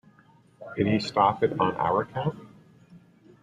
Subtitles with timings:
[0.75, 2.39] Did he stop it on our account?